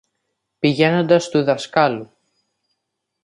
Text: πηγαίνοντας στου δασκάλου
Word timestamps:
πηγαίνοντας 0.59 1.23
στου 1.25 1.43
δασκάλου 1.43 2.09